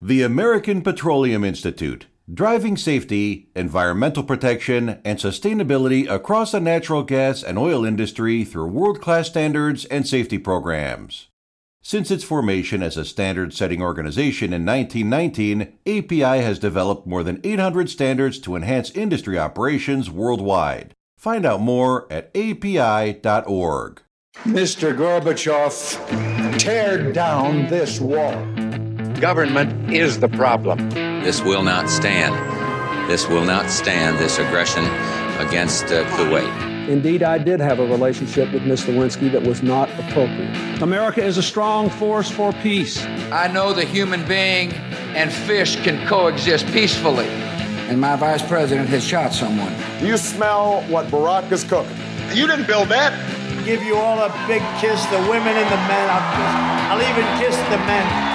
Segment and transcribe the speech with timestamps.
[0.00, 7.58] The American Petroleum Institute, driving safety, environmental protection, and sustainability across the natural gas and
[7.58, 11.26] oil industry through world class standards and safety programs.
[11.82, 17.40] Since its formation as a standard setting organization in 1919, API has developed more than
[17.42, 20.94] 800 standards to enhance industry operations worldwide.
[21.16, 24.02] Find out more at api.org.
[24.44, 24.96] Mr.
[24.96, 28.87] Gorbachev, tear down this wall.
[29.20, 30.90] Government is the problem.
[30.90, 32.36] This will not stand.
[33.10, 34.84] This will not stand, this aggression
[35.44, 36.88] against uh, Kuwait.
[36.88, 38.84] Indeed, I did have a relationship with Ms.
[38.84, 40.80] Lewinsky that was not appropriate.
[40.80, 43.02] America is a strong force for peace.
[43.32, 44.72] I know the human being
[45.16, 47.26] and fish can coexist peacefully.
[47.88, 49.74] And my vice president has shot someone.
[50.00, 51.96] You smell what Barack is cooking.
[52.32, 53.12] You didn't build that.
[53.64, 56.08] Give you all a big kiss, the women and the men.
[56.08, 58.27] I'll, I'll even kiss the men.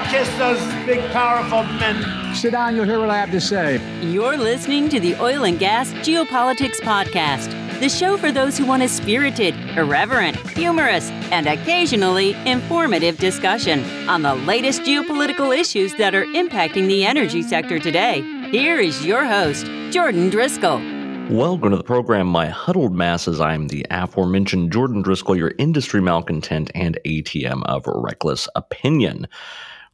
[0.00, 2.34] I'll kiss those big, powerful men.
[2.34, 3.78] Sit down, you'll hear what I have to say.
[4.00, 8.82] You're listening to the Oil and Gas Geopolitics Podcast, the show for those who want
[8.82, 16.24] a spirited, irreverent, humorous, and occasionally informative discussion on the latest geopolitical issues that are
[16.24, 18.22] impacting the energy sector today.
[18.50, 21.28] Here is your host, Jordan Driskell.
[21.28, 23.38] Welcome to the program, my huddled masses.
[23.38, 29.28] I'm the aforementioned Jordan Driskell, your industry malcontent and ATM of reckless opinion.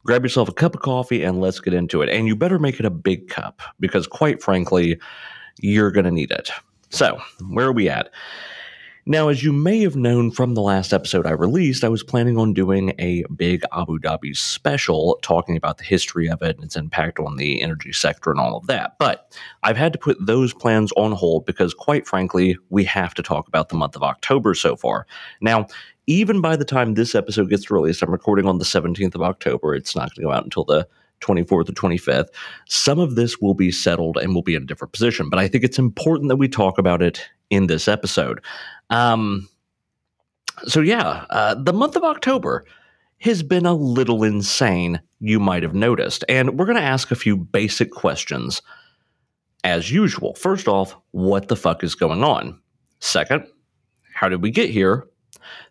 [0.07, 2.09] Grab yourself a cup of coffee and let's get into it.
[2.09, 4.97] And you better make it a big cup because, quite frankly,
[5.59, 6.49] you're going to need it.
[6.89, 8.09] So, where are we at?
[9.09, 12.37] Now, as you may have known from the last episode I released, I was planning
[12.37, 16.75] on doing a big Abu Dhabi special talking about the history of it and its
[16.75, 18.97] impact on the energy sector and all of that.
[18.99, 19.33] But
[19.63, 23.47] I've had to put those plans on hold because, quite frankly, we have to talk
[23.47, 25.07] about the month of October so far.
[25.39, 25.67] Now,
[26.07, 29.75] even by the time this episode gets released, I'm recording on the 17th of October.
[29.75, 30.87] It's not going to go out until the
[31.21, 32.27] 24th or 25th.
[32.67, 35.47] Some of this will be settled and we'll be in a different position, but I
[35.47, 38.43] think it's important that we talk about it in this episode.
[38.89, 39.49] Um,
[40.65, 42.65] so, yeah, uh, the month of October
[43.19, 46.23] has been a little insane, you might have noticed.
[46.29, 48.61] And we're going to ask a few basic questions
[49.63, 50.35] as usual.
[50.35, 52.59] First off, what the fuck is going on?
[52.99, 53.45] Second,
[54.13, 55.07] how did we get here?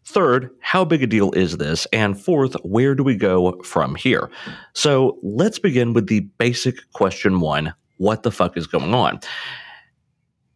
[0.05, 1.87] Third, how big a deal is this?
[1.93, 4.31] And fourth, where do we go from here?
[4.75, 9.21] So let's begin with the basic question one what the fuck is going on?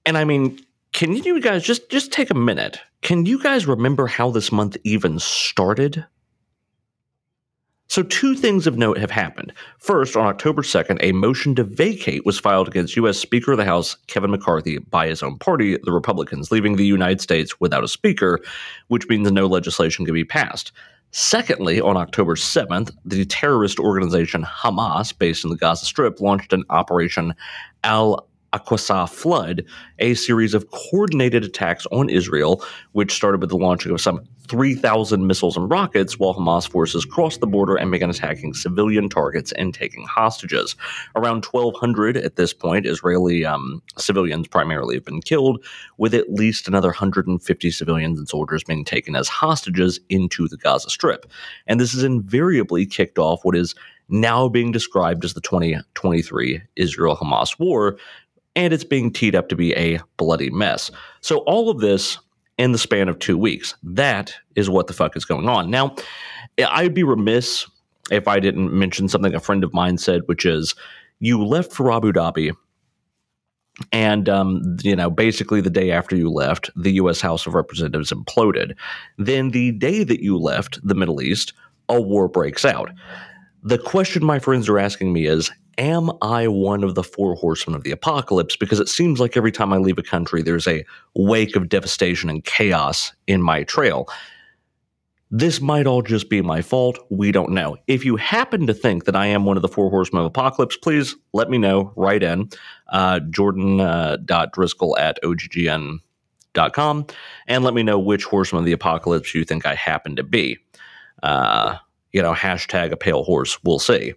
[0.05, 0.59] And I mean,
[0.93, 2.79] can you guys just just take a minute?
[3.03, 6.05] Can you guys remember how this month even started?
[7.91, 9.53] So, two things of note have happened.
[9.79, 13.19] First, on October 2nd, a motion to vacate was filed against U.S.
[13.19, 17.21] Speaker of the House Kevin McCarthy by his own party, the Republicans, leaving the United
[17.21, 18.39] States without a speaker,
[18.87, 20.71] which means no legislation can be passed.
[21.11, 26.63] Secondly, on October 7th, the terrorist organization Hamas, based in the Gaza Strip, launched an
[26.71, 27.35] Operation
[27.83, 29.65] Al Aqsa flood,
[29.99, 35.29] a series of coordinated attacks on Israel, which started with the launching of some 3,000
[35.29, 39.73] missiles and rockets while Hamas forces crossed the border and began attacking civilian targets and
[39.73, 40.75] taking hostages.
[41.15, 45.65] Around 1,200 at this point, Israeli um, civilians primarily have been killed,
[45.99, 50.91] with at least another 150 civilians and soldiers being taken as hostages into the Gaza
[50.91, 51.31] Strip.
[51.69, 53.77] And this has invariably kicked off what is
[54.09, 57.97] now being described as the 2023 Israel Hamas war,
[58.57, 60.91] and it's being teed up to be a bloody mess.
[61.21, 62.19] So, all of this
[62.61, 63.75] in the span of two weeks.
[63.83, 65.71] That is what the fuck is going on.
[65.71, 65.97] Now,
[66.59, 67.67] I'd be remiss
[68.11, 70.75] if I didn't mention something a friend of mine said, which is
[71.21, 72.55] you left for Abu Dhabi.
[73.93, 77.23] And, um, you know, basically the day after you left, the U.S.
[77.23, 78.75] House of Representatives imploded.
[79.17, 81.55] Then the day that you left the Middle East,
[81.89, 82.91] a war breaks out.
[83.63, 87.75] The question my friends are asking me is am I one of the four horsemen
[87.75, 88.57] of the apocalypse?
[88.57, 90.85] Because it seems like every time I leave a country, there's a
[91.15, 94.09] wake of devastation and chaos in my trail.
[95.31, 96.99] This might all just be my fault.
[97.09, 97.77] We don't know.
[97.87, 100.77] If you happen to think that I am one of the four horsemen of apocalypse,
[100.77, 101.93] please let me know.
[101.97, 102.51] Write in
[102.89, 107.07] uh, jordan.driskell uh, at oggn.com
[107.47, 110.59] and let me know which horseman of the apocalypse you think I happen to be.
[111.23, 111.77] Uh,
[112.13, 113.63] you know, hashtag a pale horse.
[113.65, 114.15] We'll see.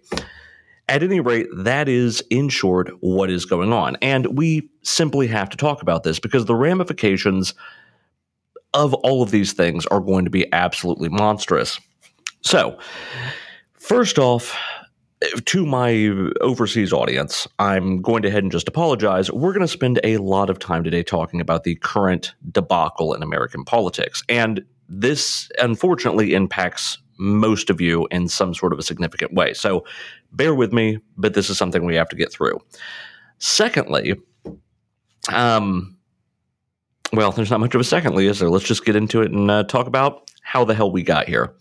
[0.88, 3.96] At any rate, that is, in short, what is going on.
[4.02, 7.54] And we simply have to talk about this because the ramifications
[8.74, 11.80] of all of these things are going to be absolutely monstrous.
[12.42, 12.78] So,
[13.74, 14.54] first off,
[15.46, 16.08] to my
[16.42, 19.30] overseas audience, I'm going to head and just apologize.
[19.30, 23.22] We're going to spend a lot of time today talking about the current debacle in
[23.22, 24.22] American politics.
[24.28, 29.54] And this unfortunately impacts most of you in some sort of a significant way.
[29.54, 29.84] So
[30.32, 32.58] bear with me, but this is something we have to get through.
[33.38, 34.14] Secondly,
[35.32, 35.96] um,
[37.12, 38.50] well, there's not much of a secondly, is there?
[38.50, 41.54] Let's just get into it and uh, talk about how the hell we got here.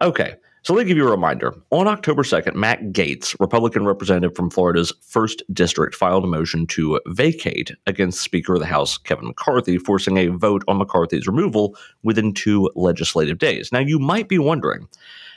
[0.00, 0.34] Okay.
[0.62, 1.54] So let me give you a reminder.
[1.70, 7.00] On October 2nd, Matt Gaetz, Republican representative from Florida's 1st District, filed a motion to
[7.06, 12.34] vacate against Speaker of the House Kevin McCarthy, forcing a vote on McCarthy's removal within
[12.34, 13.72] two legislative days.
[13.72, 14.86] Now, you might be wondering,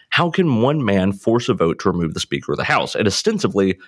[0.10, 2.94] how can one man force a vote to remove the Speaker of the House?
[2.94, 3.80] And ostensibly,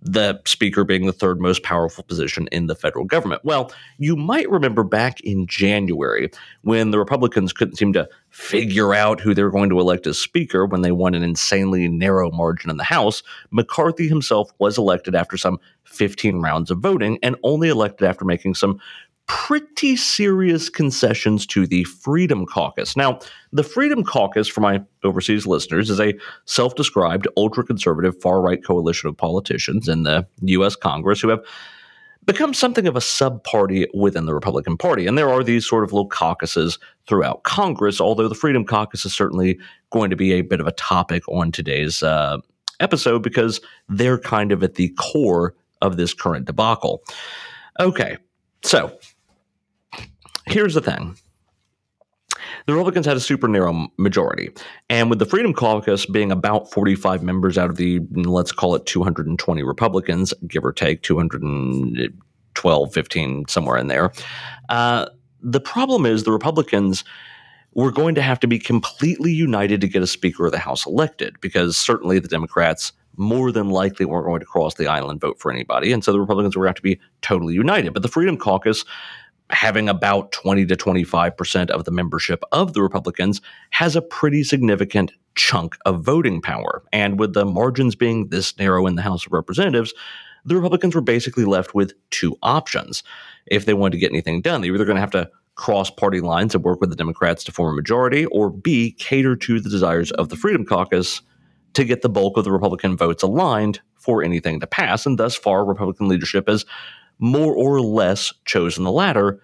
[0.00, 3.44] the speaker being the third most powerful position in the federal government.
[3.44, 6.30] Well, you might remember back in January
[6.62, 10.18] when the Republicans couldn't seem to figure out who they were going to elect as
[10.18, 13.22] speaker when they won an insanely narrow margin in the House.
[13.50, 18.54] McCarthy himself was elected after some 15 rounds of voting and only elected after making
[18.54, 18.78] some
[19.28, 22.96] pretty serious concessions to the Freedom Caucus.
[22.96, 23.20] Now,
[23.52, 26.14] the Freedom Caucus, for my overseas listeners, is a
[26.46, 30.74] self described ultra conservative far right coalition of politicians in the U.S.
[30.74, 31.44] Congress who have
[32.24, 35.06] become something of a sub party within the Republican Party.
[35.06, 39.14] And there are these sort of little caucuses throughout Congress, although the Freedom Caucus is
[39.14, 39.58] certainly
[39.90, 42.38] going to be a bit of a topic on today's uh,
[42.80, 47.02] episode because they're kind of at the core of this current debacle.
[47.80, 48.18] Okay,
[48.62, 48.98] so
[50.48, 51.16] here's the thing
[52.66, 54.50] the Republicans had a super narrow majority.
[54.90, 58.84] And with the Freedom Caucus being about 45 members out of the, let's call it
[58.84, 64.12] 220 Republicans, give or take 212, 15, somewhere in there,
[64.68, 65.06] uh,
[65.40, 67.04] the problem is the Republicans
[67.74, 70.84] were going to have to be completely united to get a Speaker of the House
[70.84, 75.20] elected because certainly the Democrats more than likely weren't going to cross the aisle and
[75.20, 75.92] vote for anybody.
[75.92, 77.92] And so the Republicans were going to have to be totally united.
[77.92, 78.84] But the Freedom Caucus
[79.50, 83.40] having about 20 to 25% of the membership of the Republicans
[83.70, 86.82] has a pretty significant chunk of voting power.
[86.92, 89.94] And with the margins being this narrow in the House of Representatives,
[90.44, 93.02] the Republicans were basically left with two options.
[93.46, 95.90] If they wanted to get anything done, they were either going to have to cross
[95.90, 99.60] party lines and work with the Democrats to form a majority, or B, cater to
[99.60, 101.20] the desires of the Freedom Caucus
[101.74, 105.04] to get the bulk of the Republican votes aligned for anything to pass.
[105.04, 106.64] And thus far, Republican leadership has
[107.18, 109.40] more or less chosen the latter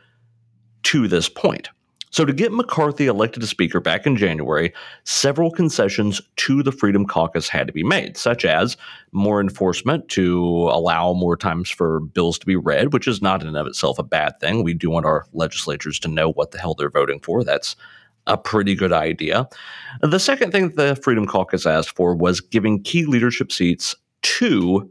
[0.84, 1.68] to this point.
[2.14, 4.72] So, to get McCarthy elected as Speaker back in January,
[5.02, 8.76] several concessions to the Freedom Caucus had to be made, such as
[9.10, 13.48] more enforcement to allow more times for bills to be read, which is not in
[13.48, 14.62] and of itself a bad thing.
[14.62, 17.42] We do want our legislatures to know what the hell they're voting for.
[17.42, 17.74] That's
[18.28, 19.48] a pretty good idea.
[20.00, 23.92] The second thing the Freedom Caucus asked for was giving key leadership seats
[24.22, 24.88] to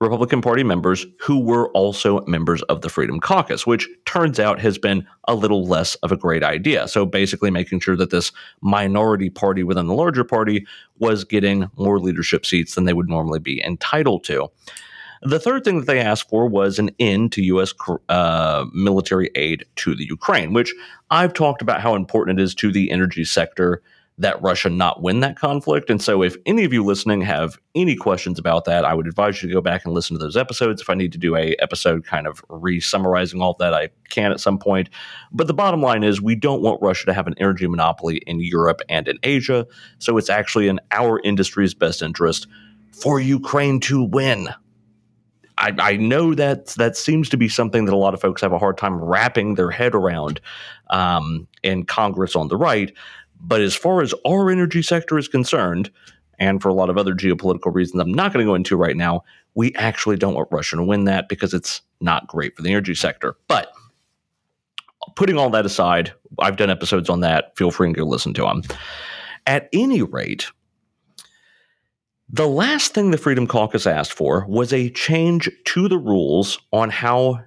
[0.00, 4.76] Republican Party members who were also members of the Freedom Caucus, which turns out has
[4.76, 6.86] been a little less of a great idea.
[6.86, 10.66] So basically, making sure that this minority party within the larger party
[10.98, 14.48] was getting more leadership seats than they would normally be entitled to.
[15.22, 17.72] The third thing that they asked for was an end to U.S.
[18.10, 20.74] Uh, military aid to the Ukraine, which
[21.10, 23.82] I've talked about how important it is to the energy sector
[24.18, 25.90] that Russia not win that conflict.
[25.90, 29.42] And so, if any of you listening have any questions about that, I would advise
[29.42, 30.80] you to go back and listen to those episodes.
[30.80, 34.32] If I need to do a episode kind of re-summarizing all of that, I can
[34.32, 34.88] at some point.
[35.32, 38.40] But the bottom line is, we don't want Russia to have an energy monopoly in
[38.40, 39.66] Europe and in Asia.
[39.98, 42.46] So it's actually in our industry's best interest
[42.92, 44.48] for Ukraine to win.
[45.58, 48.52] I, I, know that that seems to be something that a lot of folks have
[48.52, 50.38] a hard time wrapping their head around
[50.90, 52.94] um, in Congress on the right.
[53.40, 55.90] But as far as our energy sector is concerned,
[56.38, 58.96] and for a lot of other geopolitical reasons I'm not going to go into right
[58.96, 59.22] now,
[59.54, 62.94] we actually don't want Russia to win that because it's not great for the energy
[62.94, 63.36] sector.
[63.48, 63.72] But
[65.14, 67.56] putting all that aside, I've done episodes on that.
[67.56, 68.62] Feel free to go listen to them.
[69.46, 70.50] At any rate,
[72.28, 76.90] the last thing the Freedom Caucus asked for was a change to the rules on
[76.90, 77.40] how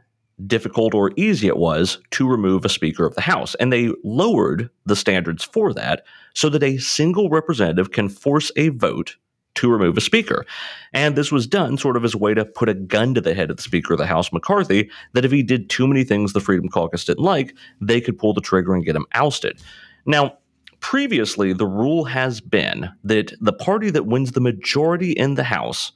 [0.47, 3.55] difficult or easy it was to remove a Speaker of the House.
[3.55, 8.69] And they lowered the standards for that so that a single representative can force a
[8.69, 9.17] vote
[9.55, 10.45] to remove a Speaker.
[10.93, 13.33] And this was done sort of as a way to put a gun to the
[13.33, 16.31] head of the Speaker of the House, McCarthy, that if he did too many things
[16.31, 19.59] the Freedom Caucus didn't like, they could pull the trigger and get him ousted.
[20.05, 20.37] Now,
[20.79, 25.91] previously, the rule has been that the party that wins the majority in the House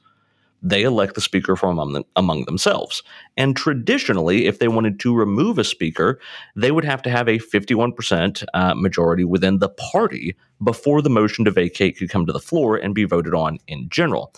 [0.64, 3.02] they elect the speaker from among, them, among themselves.
[3.36, 6.18] And traditionally, if they wanted to remove a speaker,
[6.56, 11.44] they would have to have a 51% uh, majority within the party before the motion
[11.44, 14.32] to vacate could come to the floor and be voted on in general.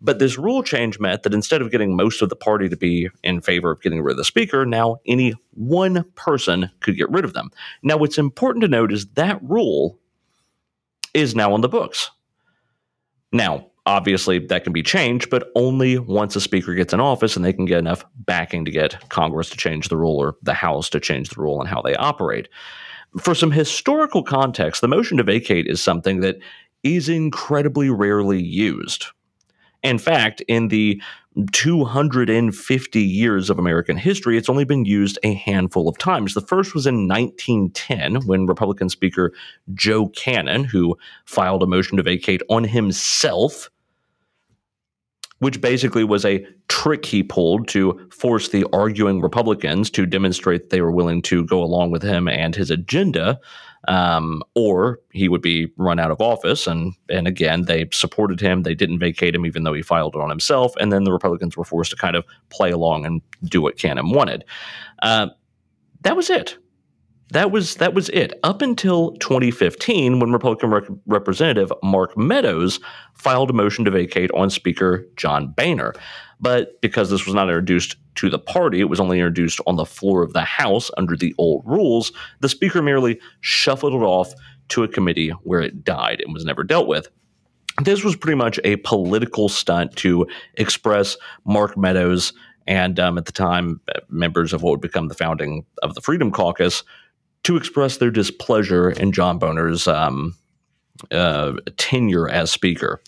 [0.00, 3.08] But this rule change meant that instead of getting most of the party to be
[3.22, 7.24] in favor of getting rid of the speaker, now any one person could get rid
[7.24, 7.50] of them.
[7.84, 10.00] Now, what's important to note is that rule
[11.14, 12.10] is now on the books.
[13.32, 17.44] Now, obviously, that can be changed, but only once a speaker gets in office and
[17.44, 20.88] they can get enough backing to get Congress to change the rule or the House
[20.90, 22.48] to change the rule and how they operate.
[23.20, 26.38] For some historical context, the motion to vacate is something that
[26.82, 29.06] is incredibly rarely used.
[29.82, 31.02] In fact, in the
[31.52, 36.34] 250 years of American history, it's only been used a handful of times.
[36.34, 39.32] The first was in 1910 when Republican Speaker
[39.74, 43.70] Joe Cannon, who filed a motion to vacate on himself,
[45.38, 50.80] which basically was a trick he pulled to force the arguing Republicans to demonstrate they
[50.80, 53.40] were willing to go along with him and his agenda
[53.88, 56.66] um, or he would be run out of office.
[56.66, 58.62] And and again, they supported him.
[58.62, 60.74] They didn't vacate him, even though he filed it on himself.
[60.80, 64.10] And then the Republicans were forced to kind of play along and do what Cannon
[64.10, 64.44] wanted.
[65.02, 65.28] Uh,
[66.02, 66.56] that was it.
[67.30, 72.78] That was that was it up until 2015 when Republican rep- Representative Mark Meadows
[73.14, 75.94] filed a motion to vacate on Speaker John Boehner.
[76.42, 79.86] But because this was not introduced to the party, it was only introduced on the
[79.86, 84.34] floor of the House under the old rules, the Speaker merely shuffled it off
[84.68, 87.08] to a committee where it died and was never dealt with.
[87.84, 92.32] This was pretty much a political stunt to express Mark Meadows
[92.66, 96.30] and um, at the time members of what would become the founding of the Freedom
[96.30, 96.82] Caucus
[97.44, 100.36] to express their displeasure in John Boehner's um,
[101.10, 103.00] uh, tenure as Speaker.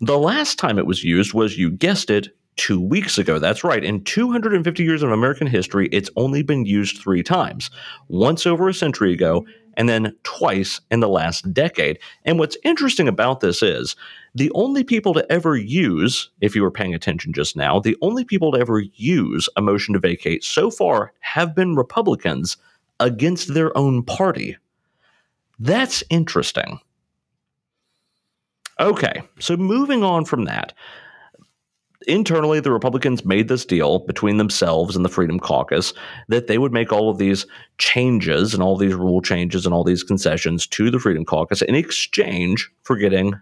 [0.00, 3.38] The last time it was used was, you guessed it, two weeks ago.
[3.38, 3.82] That's right.
[3.82, 7.70] In 250 years of American history, it's only been used three times
[8.08, 9.46] once over a century ago,
[9.78, 11.98] and then twice in the last decade.
[12.24, 13.94] And what's interesting about this is
[14.34, 18.24] the only people to ever use, if you were paying attention just now, the only
[18.24, 22.56] people to ever use a motion to vacate so far have been Republicans
[23.00, 24.56] against their own party.
[25.60, 26.80] That's interesting.
[28.80, 30.72] Okay, so moving on from that,
[32.08, 35.92] internally, the Republicans made this deal between themselves and the Freedom Caucus
[36.28, 37.46] that they would make all of these
[37.76, 41.74] changes and all these rule changes and all these concessions to the Freedom Caucus in
[41.74, 43.34] exchange for getting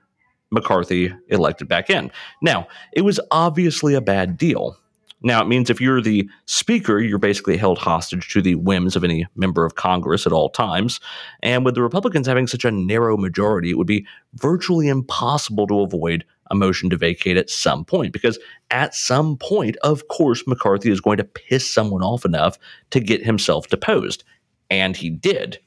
[0.50, 2.10] McCarthy elected back in.
[2.42, 4.76] Now, it was obviously a bad deal.
[5.22, 9.02] Now, it means if you're the speaker, you're basically held hostage to the whims of
[9.02, 11.00] any member of Congress at all times.
[11.42, 15.80] And with the Republicans having such a narrow majority, it would be virtually impossible to
[15.80, 18.38] avoid a motion to vacate at some point because
[18.70, 22.58] at some point, of course, McCarthy is going to piss someone off enough
[22.90, 24.24] to get himself deposed.
[24.70, 25.58] And he did.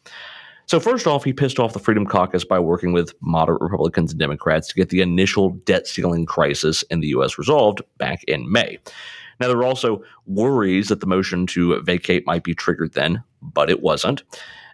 [0.65, 4.19] So, first off, he pissed off the Freedom Caucus by working with moderate Republicans and
[4.19, 7.39] Democrats to get the initial debt ceiling crisis in the U.S.
[7.39, 8.77] resolved back in May.
[9.39, 13.69] Now, there were also worries that the motion to vacate might be triggered then, but
[13.69, 14.21] it wasn't.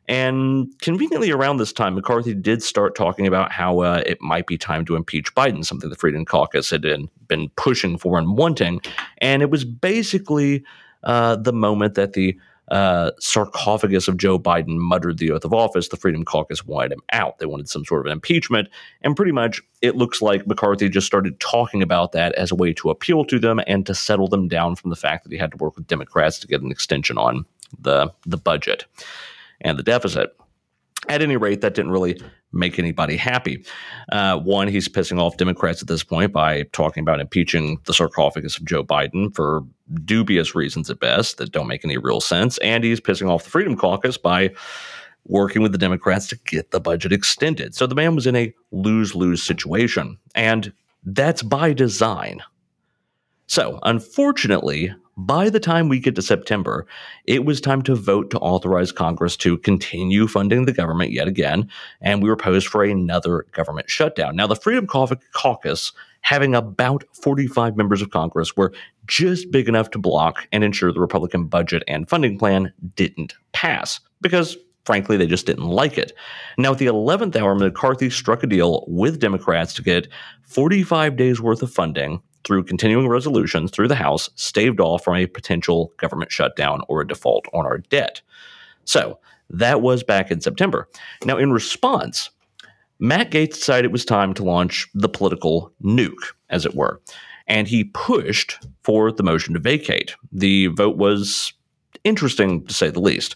[0.07, 4.57] And conveniently around this time, McCarthy did start talking about how uh, it might be
[4.57, 8.81] time to impeach Biden, something the Freedom Caucus had been, been pushing for and wanting.
[9.19, 10.63] And it was basically
[11.03, 12.37] uh, the moment that the
[12.69, 17.01] uh, sarcophagus of Joe Biden muttered the oath of office, the Freedom Caucus wanted him
[17.11, 17.37] out.
[17.37, 18.69] They wanted some sort of an impeachment.
[19.01, 22.73] And pretty much it looks like McCarthy just started talking about that as a way
[22.73, 25.51] to appeal to them and to settle them down from the fact that he had
[25.51, 27.45] to work with Democrats to get an extension on
[27.79, 28.85] the, the budget
[29.61, 30.29] and the deficit.
[31.07, 32.19] At any rate, that didn't really
[32.51, 33.63] make anybody happy.
[34.11, 38.57] Uh, one, he's pissing off Democrats at this point by talking about impeaching the sarcophagus
[38.57, 39.61] of Joe Biden for
[40.03, 42.57] dubious reasons at best that don't make any real sense.
[42.59, 44.51] And he's pissing off the Freedom Caucus by
[45.27, 47.75] working with the Democrats to get the budget extended.
[47.75, 50.17] So the man was in a lose lose situation.
[50.33, 52.41] And that's by design.
[53.47, 56.85] So, unfortunately, by the time we get to September,
[57.25, 61.69] it was time to vote to authorize Congress to continue funding the government yet again,
[62.01, 64.35] and we were posed for another government shutdown.
[64.35, 68.73] Now, the Freedom Caucus, having about 45 members of Congress, were
[69.05, 73.99] just big enough to block and ensure the Republican budget and funding plan didn't pass
[74.21, 76.13] because frankly, they just didn't like it.
[76.59, 80.07] Now, at the 11th hour, McCarthy struck a deal with Democrats to get
[80.43, 85.27] 45 days worth of funding through continuing resolutions through the House, staved off from a
[85.27, 88.21] potential government shutdown or a default on our debt.
[88.85, 90.87] So that was back in September.
[91.25, 92.29] Now, in response,
[92.99, 97.01] Matt Gaetz decided it was time to launch the political nuke, as it were,
[97.47, 100.15] and he pushed for the motion to vacate.
[100.31, 101.53] The vote was
[102.03, 103.35] interesting, to say the least.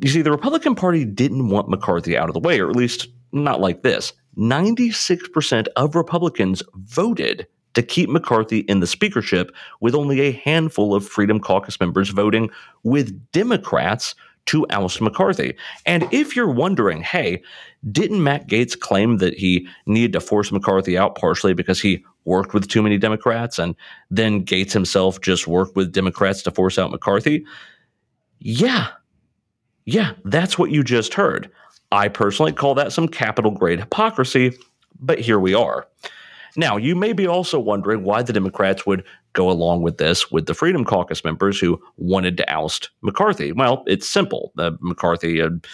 [0.00, 3.08] You see, the Republican Party didn't want McCarthy out of the way, or at least
[3.32, 4.12] not like this.
[4.36, 11.06] 96% of Republicans voted to keep McCarthy in the speakership, with only a handful of
[11.06, 12.48] Freedom Caucus members voting
[12.84, 14.14] with Democrats
[14.46, 15.54] to oust McCarthy.
[15.84, 17.42] And if you're wondering, hey,
[17.92, 22.54] didn't Matt Gaetz claim that he needed to force McCarthy out partially because he worked
[22.54, 23.76] with too many Democrats and
[24.10, 27.44] then Gaetz himself just worked with Democrats to force out McCarthy?
[28.38, 28.86] Yeah.
[29.84, 31.50] Yeah, that's what you just heard.
[31.92, 34.56] I personally call that some capital grade hypocrisy,
[34.98, 35.86] but here we are.
[36.56, 40.46] Now, you may be also wondering why the Democrats would go along with this with
[40.46, 43.52] the Freedom Caucus members who wanted to oust McCarthy.
[43.52, 44.52] Well, it's simple.
[44.58, 45.66] Uh, McCarthy had,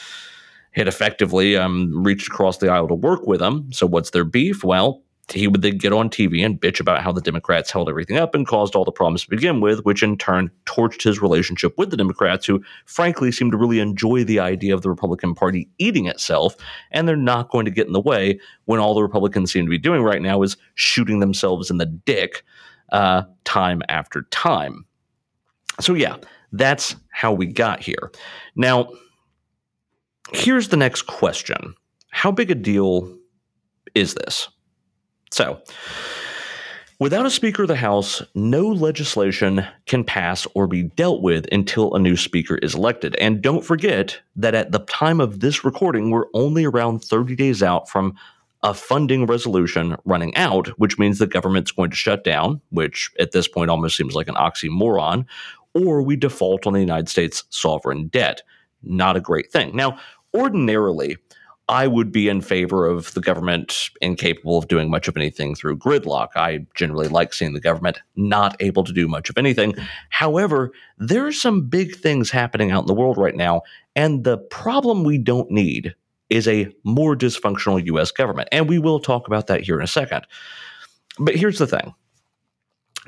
[0.73, 3.73] had effectively um, reached across the aisle to work with them.
[3.73, 4.65] So, what's their beef?
[4.65, 8.17] Well, he would then get on TV and bitch about how the Democrats held everything
[8.17, 11.79] up and caused all the problems to begin with, which in turn torched his relationship
[11.79, 15.69] with the Democrats, who frankly seem to really enjoy the idea of the Republican Party
[15.79, 16.57] eating itself.
[16.91, 19.71] And they're not going to get in the way when all the Republicans seem to
[19.71, 22.45] be doing right now is shooting themselves in the dick
[22.91, 24.85] uh, time after time.
[25.81, 26.17] So, yeah,
[26.53, 28.11] that's how we got here.
[28.57, 28.91] Now,
[30.33, 31.75] here's the next question
[32.11, 33.17] How big a deal
[33.95, 34.49] is this?
[35.33, 35.63] So,
[36.99, 41.95] without a Speaker of the House, no legislation can pass or be dealt with until
[41.95, 43.17] a new Speaker is elected.
[43.17, 47.63] And don't forget that at the time of this recording, we're only around 30 days
[47.63, 48.15] out from
[48.63, 53.33] a funding resolution running out, which means the government's going to shut down, which at
[53.33, 55.25] this point almost seems like an oxymoron,
[55.73, 58.43] or we default on the United States sovereign debt.
[58.83, 59.75] Not a great thing.
[59.75, 59.99] Now,
[60.35, 61.17] ordinarily,
[61.73, 65.79] I would be in favor of the government incapable of doing much of anything through
[65.79, 66.29] gridlock.
[66.37, 69.75] I generally like seeing the government not able to do much of anything.
[70.11, 73.63] However, there are some big things happening out in the world right now,
[73.97, 75.95] and the problem we don't need
[76.29, 78.51] is a more dysfunctional US government.
[78.53, 80.27] And we will talk about that here in a second.
[81.19, 81.95] But here's the thing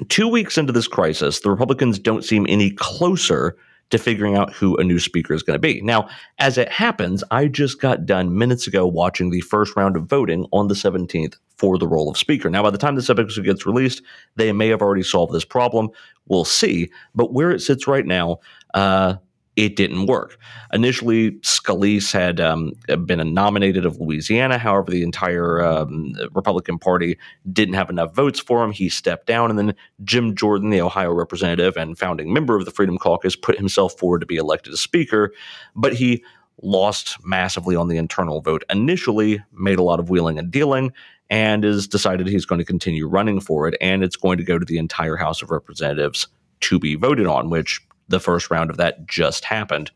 [0.09, 3.59] two weeks into this crisis, the Republicans don't seem any closer
[3.91, 5.81] to figuring out who a new speaker is going to be.
[5.83, 10.05] Now, as it happens, I just got done minutes ago watching the first round of
[10.05, 12.51] voting on the 17th for the role of speaker.
[12.51, 14.03] Now, by the time this episode gets released,
[14.37, 15.91] they may have already solved this problem.
[16.27, 16.91] We'll see.
[17.15, 18.39] But where it sits right now,
[18.73, 19.17] uh,
[19.57, 20.39] it didn't work.
[20.73, 22.73] Initially, Scalise had um,
[23.05, 24.59] been nominated of Louisiana.
[24.59, 27.17] However, the entire um, Republican Party
[27.53, 28.73] didn't have enough votes for him.
[28.73, 32.73] He stepped down, and then Jim Jordan, the Ohio representative and founding member of the
[32.73, 35.33] Freedom Caucus, put himself forward to be elected as Speaker.
[35.77, 36.25] But he
[36.63, 40.93] lost massively on the internal vote initially, made a lot of wheeling and dealing,
[41.31, 43.77] and has decided he's going to continue running for it.
[43.81, 46.27] And it's going to go to the entire House of Representatives
[46.61, 49.91] to be voted on, which the first round of that just happened.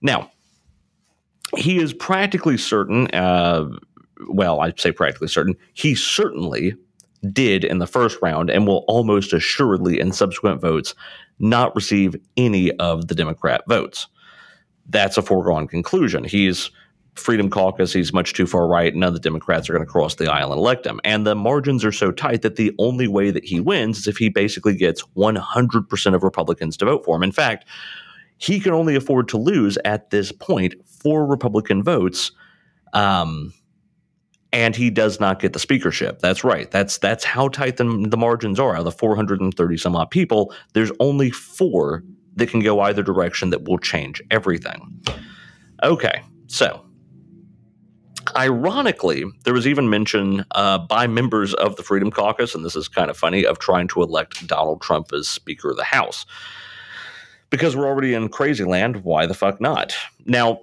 [0.00, 0.30] Now,
[1.56, 3.68] he is practically certain, uh,
[4.28, 6.74] well, I say practically certain, he certainly
[7.32, 10.94] did in the first round and will almost assuredly in subsequent votes
[11.38, 14.06] not receive any of the Democrat votes.
[14.88, 16.24] That's a foregone conclusion.
[16.24, 16.70] He's
[17.14, 18.94] Freedom Caucus, he's much too far right.
[18.94, 20.98] None of the Democrats are going to cross the aisle and elect him.
[21.04, 24.16] And the margins are so tight that the only way that he wins is if
[24.16, 27.22] he basically gets 100% of Republicans to vote for him.
[27.22, 27.66] In fact,
[28.38, 32.32] he can only afford to lose at this point four Republican votes.
[32.94, 33.52] Um,
[34.52, 36.18] and he does not get the speakership.
[36.20, 36.70] That's right.
[36.70, 38.74] That's that's how tight the, the margins are.
[38.74, 42.02] Out of the 430 some odd people, there's only four
[42.36, 45.02] that can go either direction that will change everything.
[45.82, 46.84] Okay, so
[48.36, 52.88] Ironically, there was even mention uh, by members of the Freedom Caucus, and this is
[52.88, 56.24] kind of funny, of trying to elect Donald Trump as Speaker of the House.
[57.50, 59.94] Because we're already in crazy land, why the fuck not?
[60.24, 60.60] Now,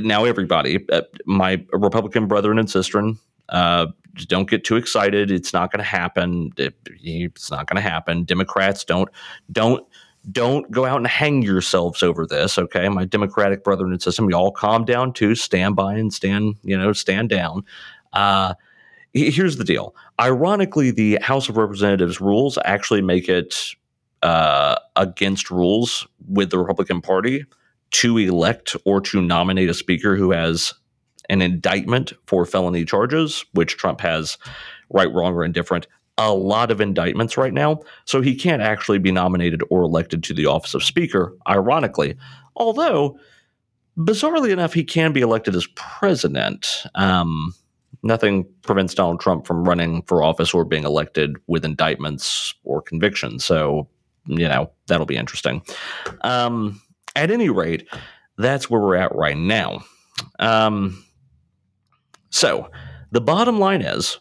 [0.00, 3.12] now everybody, uh, my Republican brethren and sister,
[3.50, 3.86] uh,
[4.26, 5.30] don't get too excited.
[5.30, 6.52] It's not going to happen.
[6.56, 8.24] It, it's not going to happen.
[8.24, 9.08] Democrats don't
[9.52, 9.86] don't
[10.30, 12.58] don't go out and hang yourselves over this.
[12.58, 15.34] Okay, my Democratic brethren and system, you all calm down too.
[15.34, 17.64] Stand by and stand, you know, stand down.
[18.12, 18.54] Uh,
[19.12, 19.94] here's the deal.
[20.20, 23.74] Ironically, the House of Representatives rules actually make it
[24.22, 27.44] uh, against rules with the Republican Party
[27.90, 30.74] to elect or to nominate a speaker who has
[31.30, 34.36] an indictment for felony charges, which Trump has
[34.90, 35.86] right, wrong, or indifferent
[36.18, 40.34] a lot of indictments right now, so he can't actually be nominated or elected to
[40.34, 42.16] the office of Speaker, ironically.
[42.56, 43.18] Although,
[43.96, 46.84] bizarrely enough, he can be elected as president.
[46.96, 47.54] Um,
[48.02, 53.44] nothing prevents Donald Trump from running for office or being elected with indictments or convictions.
[53.44, 53.88] So,
[54.26, 55.62] you know, that'll be interesting.
[56.22, 56.82] Um,
[57.14, 57.88] at any rate,
[58.38, 59.82] that's where we're at right now.
[60.40, 61.04] Um,
[62.30, 62.70] so,
[63.10, 64.18] the bottom line is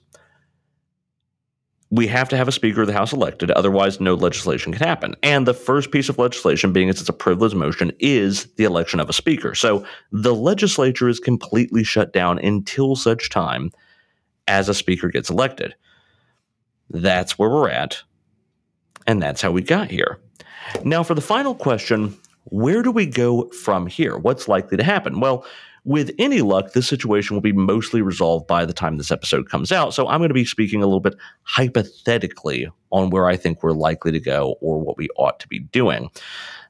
[1.89, 5.15] we have to have a Speaker of the House elected, otherwise, no legislation can happen.
[5.23, 8.99] And the first piece of legislation, being as it's a privileged motion, is the election
[8.99, 9.55] of a Speaker.
[9.55, 13.71] So the legislature is completely shut down until such time
[14.47, 15.75] as a Speaker gets elected.
[16.89, 18.01] That's where we're at.
[19.05, 20.19] And that's how we got here.
[20.83, 24.17] Now, for the final question, where do we go from here?
[24.17, 25.21] What's likely to happen?
[25.21, 25.45] Well,
[25.87, 29.71] with any luck, this situation will be mostly resolved by the time this episode comes
[29.71, 29.93] out.
[29.93, 33.71] So I'm going to be speaking a little bit hypothetically on where I think we're
[33.71, 36.09] likely to go or what we ought to be doing.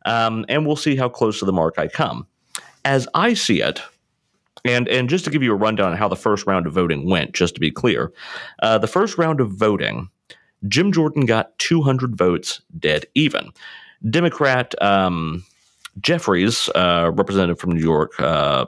[0.05, 2.27] Um, and we'll see how close to the mark I come.
[2.85, 3.81] As I see it,
[4.63, 7.09] and and just to give you a rundown on how the first round of voting
[7.09, 8.13] went, just to be clear,
[8.61, 10.09] uh, the first round of voting,
[10.67, 13.49] Jim Jordan got 200 votes, dead even.
[14.11, 15.43] Democrat um,
[15.99, 18.67] Jeffries, uh, representative from New York, uh,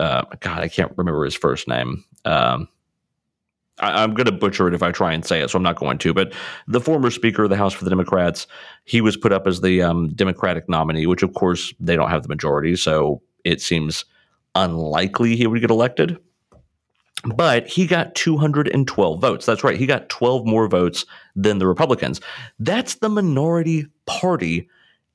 [0.00, 2.04] uh, God, I can't remember his first name.
[2.24, 2.68] Um,
[3.78, 5.76] I, am going to butcher it if I try and say it, so I'm not
[5.76, 6.14] going to.
[6.14, 6.32] But
[6.66, 8.46] the former Speaker of the House for the Democrats,
[8.84, 12.22] he was put up as the um, Democratic nominee, which of course they don't have
[12.22, 14.06] the majority, so it seems
[14.54, 16.18] unlikely he would get elected.
[17.24, 19.44] But he got 212 votes.
[19.44, 19.76] That's right.
[19.76, 21.04] He got 12 more votes
[21.36, 22.22] than the Republicans.
[22.58, 24.70] That's the minority party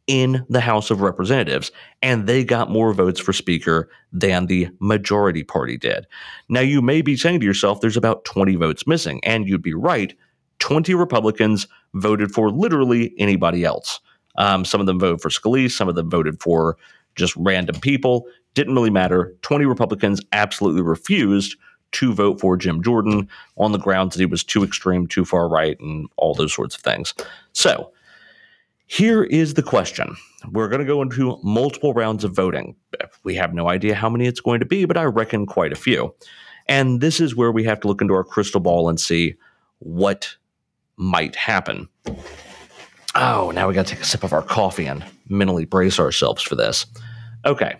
[0.07, 5.43] in the House of Representatives, and they got more votes for Speaker than the majority
[5.43, 6.05] party did.
[6.47, 9.73] Now, you may be saying to yourself, there's about 20 votes missing, and you'd be
[9.73, 10.13] right.
[10.59, 13.99] 20 Republicans voted for literally anybody else.
[14.37, 16.77] Um, some of them voted for Scalise, some of them voted for
[17.15, 18.27] just random people.
[18.53, 19.35] Didn't really matter.
[19.41, 21.55] 20 Republicans absolutely refused
[21.93, 25.47] to vote for Jim Jordan on the grounds that he was too extreme, too far
[25.47, 27.13] right, and all those sorts of things.
[27.53, 27.91] So,
[28.87, 30.15] here is the question.
[30.51, 32.75] We're going to go into multiple rounds of voting.
[33.23, 35.75] We have no idea how many it's going to be, but I reckon quite a
[35.75, 36.13] few.
[36.67, 39.35] And this is where we have to look into our crystal ball and see
[39.79, 40.35] what
[40.97, 41.87] might happen.
[43.15, 46.43] Oh, now we got to take a sip of our coffee and mentally brace ourselves
[46.43, 46.85] for this.
[47.45, 47.79] Okay.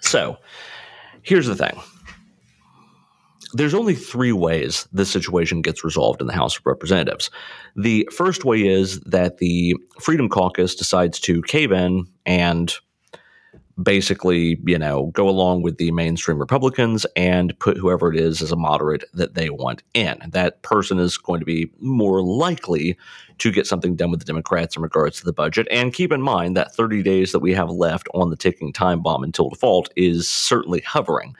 [0.00, 0.38] So,
[1.22, 1.78] here's the thing
[3.52, 7.30] there's only three ways this situation gets resolved in the House of Representatives.
[7.76, 12.74] The first way is that the Freedom Caucus decides to cave in and
[13.82, 18.50] basically, you know, go along with the mainstream Republicans and put whoever it is as
[18.50, 20.18] a moderate that they want in.
[20.28, 22.98] That person is going to be more likely
[23.38, 25.68] to get something done with the Democrats in regards to the budget.
[25.70, 29.00] And keep in mind that 30 days that we have left on the ticking time
[29.00, 31.36] bomb until default is certainly hovering.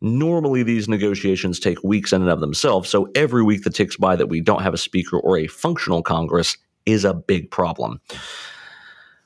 [0.00, 2.88] Normally, these negotiations take weeks in and of themselves.
[2.88, 6.02] So every week that ticks by that we don't have a speaker or a functional
[6.02, 6.56] Congress
[6.86, 8.00] is a big problem.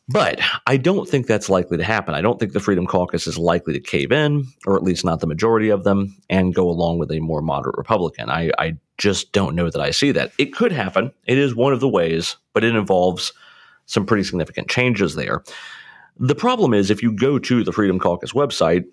[0.08, 2.14] But I don't think that's likely to happen.
[2.14, 5.20] I don't think the Freedom Caucus is likely to cave in, or at least not
[5.20, 8.28] the majority of them, and go along with a more moderate Republican.
[8.28, 10.32] I, I just don't know that I see that.
[10.38, 11.12] It could happen.
[11.26, 13.32] It is one of the ways, but it involves
[13.86, 15.44] some pretty significant changes there.
[16.18, 18.84] The problem is if you go to the Freedom Caucus website,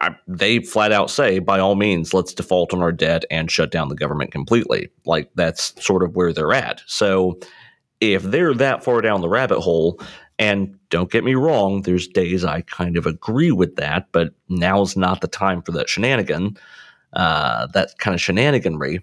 [0.00, 3.70] I, they flat out say, by all means, let's default on our debt and shut
[3.70, 4.90] down the government completely.
[5.06, 6.82] Like that's sort of where they're at.
[6.86, 7.38] So
[8.00, 10.00] if they're that far down the rabbit hole,
[10.38, 14.96] and don't get me wrong, there's days I kind of agree with that, but now's
[14.96, 16.58] not the time for that shenanigan,
[17.14, 19.02] uh, that kind of shenaniganry.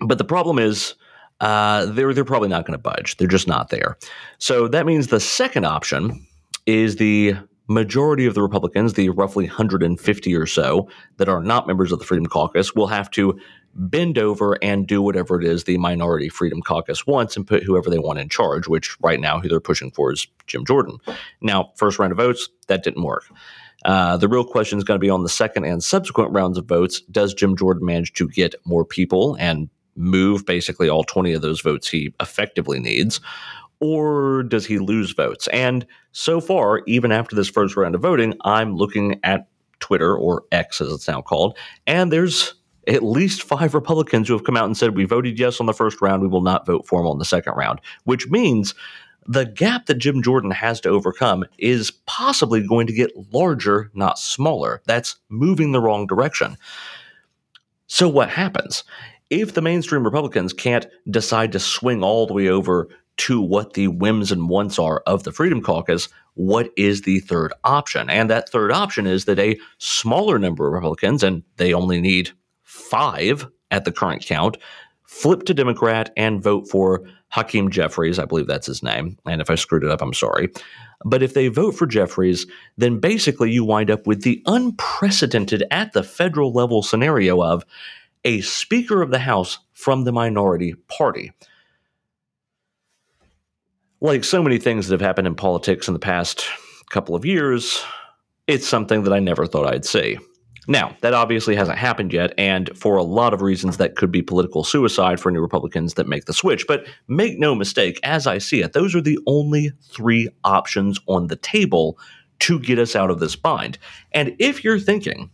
[0.00, 0.94] But the problem is,
[1.40, 3.16] uh, they're they're probably not going to budge.
[3.16, 3.96] They're just not there.
[4.38, 6.26] So that means the second option
[6.66, 7.36] is the
[7.68, 12.04] majority of the Republicans, the roughly 150 or so that are not members of the
[12.04, 13.38] Freedom Caucus, will have to
[13.74, 17.90] bend over and do whatever it is the minority Freedom Caucus wants and put whoever
[17.90, 20.98] they want in charge, which right now who they're pushing for is Jim Jordan.
[21.40, 23.24] Now, first round of votes, that didn't work.
[23.84, 26.66] Uh, the real question is going to be on the second and subsequent rounds of
[26.66, 27.00] votes.
[27.02, 31.60] Does Jim Jordan manage to get more people and move basically all 20 of those
[31.60, 33.20] votes he effectively needs?
[33.80, 35.48] Or does he lose votes?
[35.48, 39.48] And so far, even after this first round of voting, I'm looking at
[39.80, 42.54] Twitter or X as it's now called, and there's
[42.88, 45.74] at least five Republicans who have come out and said, We voted yes on the
[45.74, 48.74] first round, we will not vote for him on the second round, which means
[49.26, 54.18] the gap that Jim Jordan has to overcome is possibly going to get larger, not
[54.18, 54.80] smaller.
[54.86, 56.56] That's moving the wrong direction.
[57.86, 58.84] So, what happens?
[59.28, 62.88] If the mainstream Republicans can't decide to swing all the way over
[63.18, 67.52] to what the whims and wants are of the Freedom Caucus, what is the third
[67.64, 68.08] option?
[68.08, 72.30] And that third option is that a smaller number of Republicans, and they only need
[72.62, 74.56] five at the current count,
[75.04, 78.18] flip to Democrat and vote for Hakeem Jeffries.
[78.18, 79.18] I believe that's his name.
[79.26, 80.48] And if I screwed it up, I'm sorry.
[81.04, 85.92] But if they vote for Jeffries, then basically you wind up with the unprecedented at
[85.92, 87.64] the federal level scenario of
[88.24, 91.32] a Speaker of the House from the minority party.
[94.00, 96.46] Like so many things that have happened in politics in the past
[96.90, 97.82] couple of years,
[98.46, 100.18] it's something that I never thought I'd see.
[100.70, 104.20] Now, that obviously hasn't happened yet, and for a lot of reasons, that could be
[104.20, 106.66] political suicide for new Republicans that make the switch.
[106.66, 111.28] But make no mistake, as I see it, those are the only three options on
[111.28, 111.98] the table
[112.40, 113.78] to get us out of this bind.
[114.12, 115.30] And if you're thinking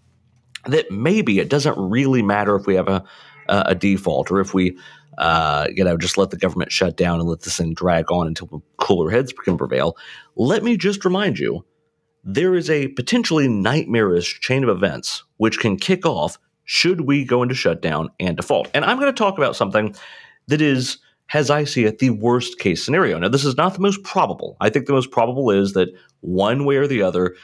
[0.66, 3.04] that maybe it doesn't really matter if we have a,
[3.48, 4.78] a default or if we
[5.18, 8.26] uh, you know, just let the government shut down and let this thing drag on
[8.26, 9.96] until cooler heads can prevail.
[10.36, 11.64] Let me just remind you
[12.24, 17.42] there is a potentially nightmarish chain of events which can kick off should we go
[17.42, 18.70] into shutdown and default.
[18.72, 19.94] And I'm going to talk about something
[20.46, 20.98] that is,
[21.34, 23.18] as I see it, the worst case scenario.
[23.18, 24.56] Now, this is not the most probable.
[24.60, 27.36] I think the most probable is that one way or the other,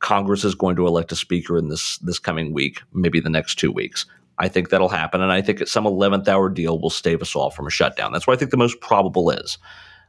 [0.00, 3.58] Congress is going to elect a speaker in this this coming week, maybe the next
[3.58, 4.06] two weeks.
[4.38, 7.50] I think that'll happen, and I think some 11th hour deal will stave us all
[7.50, 8.12] from a shutdown.
[8.12, 9.58] That's what I think the most probable is.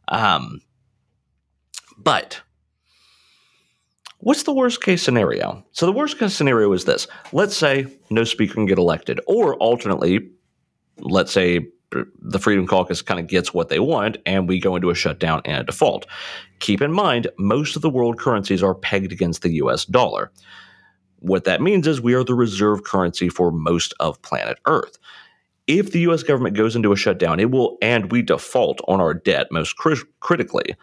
[0.09, 0.61] Um,
[1.97, 2.41] but
[4.21, 5.65] What's the worst case scenario?
[5.71, 7.07] So the worst case scenario is this.
[7.31, 10.29] Let's say no speaker can get elected, or alternately,
[10.99, 11.67] let's say
[12.19, 15.41] the Freedom Caucus kind of gets what they want and we go into a shutdown
[15.45, 16.05] and a default.
[16.59, 20.31] Keep in mind, most of the world currencies are pegged against the US dollar.
[21.19, 24.97] What that means is we are the reserve currency for most of planet Earth.
[25.67, 29.13] If the US government goes into a shutdown, it will, and we default on our
[29.13, 29.75] debt most
[30.19, 30.75] critically.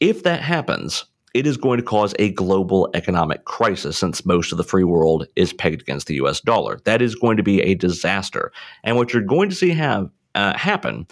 [0.00, 4.58] If that happens, it is going to cause a global economic crisis since most of
[4.58, 6.80] the free world is pegged against the US dollar.
[6.84, 8.52] That is going to be a disaster.
[8.84, 11.06] And what you're going to see have uh, happen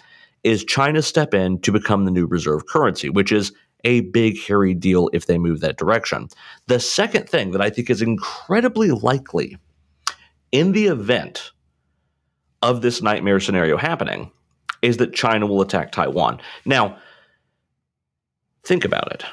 [0.44, 3.52] is China step in to become the new reserve currency, which is
[3.84, 6.28] a big, hairy deal if they move that direction.
[6.66, 9.56] The second thing that I think is incredibly likely
[10.52, 11.50] in the event
[12.62, 14.30] of this nightmare scenario happening
[14.82, 16.40] is that China will attack Taiwan.
[16.64, 16.98] Now,
[18.64, 19.24] think about it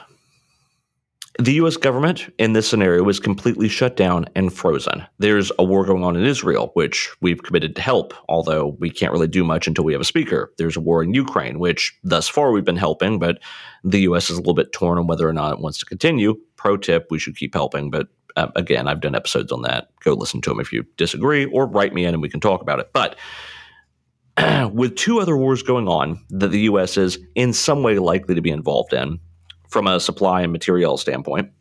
[1.39, 5.05] the US government in this scenario is completely shut down and frozen.
[5.19, 9.13] There's a war going on in Israel, which we've committed to help, although we can't
[9.13, 10.51] really do much until we have a speaker.
[10.57, 13.39] There's a war in Ukraine, which thus far we've been helping, but
[13.85, 16.35] the US is a little bit torn on whether or not it wants to continue.
[16.57, 19.91] Pro tip, we should keep helping, but uh, again, I've done episodes on that.
[20.01, 22.61] Go listen to them if you disagree, or write me in and we can talk
[22.61, 22.91] about it.
[22.91, 23.15] But
[24.73, 28.41] with two other wars going on that the US is in some way likely to
[28.41, 29.21] be involved in,
[29.69, 31.51] from a supply and material standpoint,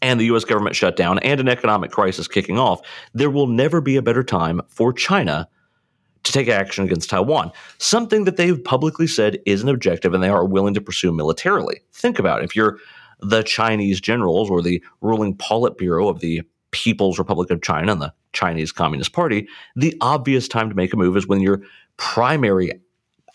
[0.00, 2.80] and the US government shutdown and an economic crisis kicking off,
[3.14, 5.48] there will never be a better time for China
[6.24, 10.28] to take action against Taiwan, something that they've publicly said is an objective and they
[10.28, 11.80] are willing to pursue militarily.
[11.92, 12.44] Think about it.
[12.44, 12.78] If you're
[13.20, 18.12] the Chinese generals or the ruling Politburo of the People's Republic of China and the
[18.32, 21.62] Chinese Communist Party, the obvious time to make a move is when your
[21.96, 22.72] primary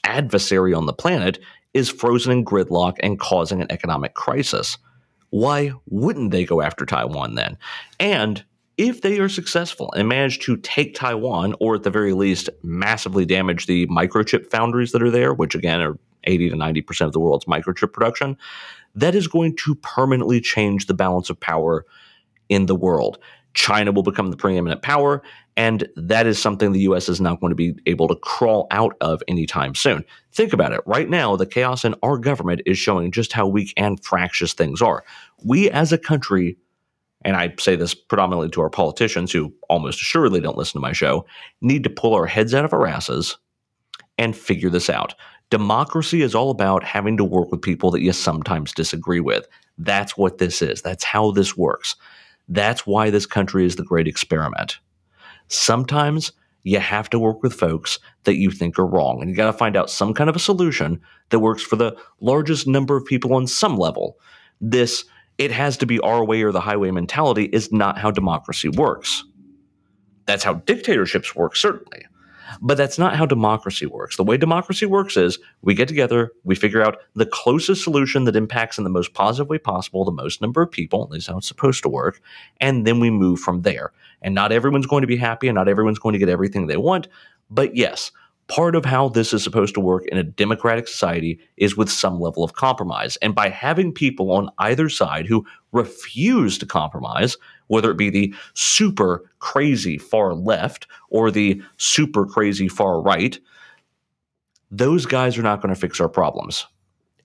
[0.04, 1.40] adversary on the planet
[1.74, 4.78] is frozen in gridlock and causing an economic crisis.
[5.30, 7.58] Why wouldn't they go after Taiwan then?
[8.00, 8.44] And
[8.78, 13.26] if they are successful and manage to take Taiwan, or at the very least, massively
[13.26, 17.20] damage the microchip foundries that are there, which again are 80 to 90% of the
[17.20, 18.38] world's microchip production,
[18.96, 21.86] that is going to permanently change the balance of power
[22.50, 23.18] in the world.
[23.54, 25.22] China will become the preeminent power,
[25.56, 28.96] and that is something the US is not going to be able to crawl out
[29.02, 30.04] of anytime soon.
[30.32, 30.82] Think about it.
[30.86, 34.82] Right now, the chaos in our government is showing just how weak and fractious things
[34.82, 35.04] are.
[35.44, 36.58] We as a country,
[37.24, 40.94] and I say this predominantly to our politicians who almost assuredly don't listen to my
[40.94, 41.26] show,
[41.62, 43.38] need to pull our heads out of our asses
[44.18, 45.14] and figure this out.
[45.50, 49.48] Democracy is all about having to work with people that you sometimes disagree with.
[49.78, 50.82] That's what this is.
[50.82, 51.96] That's how this works.
[52.48, 54.80] That's why this country is the great experiment.
[55.48, 56.32] Sometimes
[56.64, 59.58] you have to work with folks that you think are wrong, and you got to
[59.58, 63.34] find out some kind of a solution that works for the largest number of people
[63.34, 64.18] on some level.
[64.62, 65.06] This,
[65.38, 69.26] it has to be our way or the highway mentality, is not how democracy works.
[70.26, 72.06] That's how dictatorships work, certainly.
[72.62, 74.18] But that's not how democracy works.
[74.18, 78.36] The way democracy works is we get together, we figure out the closest solution that
[78.36, 81.38] impacts in the most positive way possible the most number of people, at least how
[81.38, 82.22] it's supposed to work,
[82.60, 83.92] and then we move from there.
[84.22, 86.78] And not everyone's going to be happy and not everyone's going to get everything they
[86.78, 87.08] want.
[87.50, 88.12] But yes,
[88.48, 92.20] part of how this is supposed to work in a democratic society is with some
[92.20, 93.18] level of compromise.
[93.18, 98.34] And by having people on either side who refuse to compromise, whether it be the
[98.54, 103.40] super crazy far left or the super crazy far right,
[104.72, 106.66] those guys are not going to fix our problems.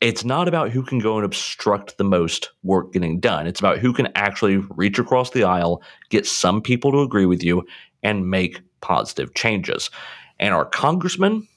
[0.01, 3.47] It's not about who can go and obstruct the most work getting done.
[3.47, 7.43] It's about who can actually reach across the aisle, get some people to agree with
[7.43, 7.67] you,
[8.03, 9.91] and make positive changes.
[10.39, 11.49] And our congressmen,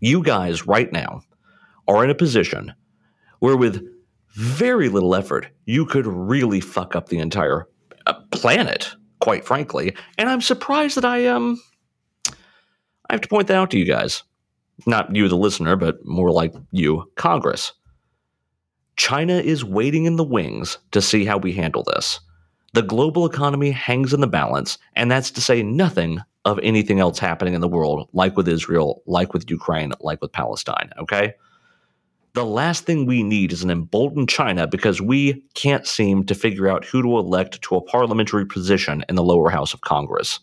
[0.00, 1.22] you guys right now
[1.86, 2.74] are in a position
[3.38, 3.86] where, with
[4.34, 7.66] very little effort, you could really fuck up the entire
[8.06, 9.94] uh, planet, quite frankly.
[10.18, 11.60] And I'm surprised that I um
[12.28, 14.22] I have to point that out to you guys.
[14.86, 17.72] Not you, the listener, but more like you, Congress.
[18.96, 22.20] China is waiting in the wings to see how we handle this.
[22.72, 27.18] The global economy hangs in the balance, and that's to say nothing of anything else
[27.18, 31.34] happening in the world, like with Israel, like with Ukraine, like with Palestine, okay?
[32.32, 36.68] The last thing we need is an emboldened China because we can't seem to figure
[36.68, 40.38] out who to elect to a parliamentary position in the lower house of Congress.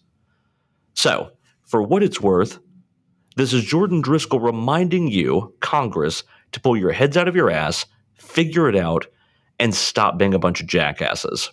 [0.96, 1.32] So,
[1.64, 2.60] for what it's worth,
[3.38, 7.86] this is Jordan Driskell reminding you, Congress, to pull your heads out of your ass,
[8.16, 9.06] figure it out,
[9.60, 11.50] and stop being a bunch of jackasses.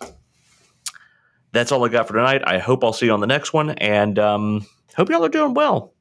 [1.53, 2.41] That's all I got for tonight.
[2.45, 4.65] I hope I'll see you on the next one, and um,
[4.97, 5.93] hope y'all are doing well.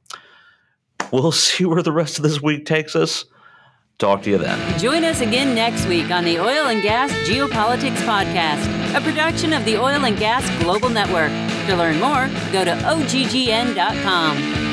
[1.12, 3.26] We'll see where the rest of this week takes us.
[3.98, 4.78] Talk to you then.
[4.78, 9.64] Join us again next week on the Oil and Gas Geopolitics Podcast, a production of
[9.64, 11.30] the Oil and Gas Global Network.
[11.68, 14.64] To learn more, go to oggn.com.